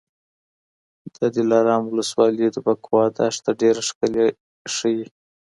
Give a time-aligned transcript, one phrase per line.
[1.17, 4.27] د دلارام ولسوالي د بکواه دښته ډېره ښکلې
[4.73, 5.03] ښیي.